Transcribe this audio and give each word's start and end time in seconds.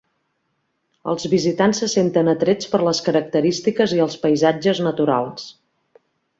Els 1.11 1.27
visitants 1.33 1.81
se 1.83 1.89
senten 1.97 2.33
atrets 2.33 2.71
per 2.73 2.81
les 2.89 3.03
característiques 3.11 3.95
i 3.99 4.03
els 4.09 4.19
paisatges 4.27 4.85
naturals. 4.91 5.49